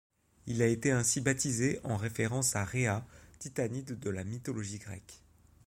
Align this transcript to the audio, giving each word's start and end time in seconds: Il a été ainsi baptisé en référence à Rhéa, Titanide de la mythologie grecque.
Il 0.47 0.63
a 0.63 0.65
été 0.65 0.89
ainsi 0.91 1.21
baptisé 1.21 1.79
en 1.83 1.95
référence 1.95 2.55
à 2.55 2.65
Rhéa, 2.65 3.05
Titanide 3.37 3.99
de 3.99 4.09
la 4.09 4.23
mythologie 4.23 4.79
grecque. 4.79 5.21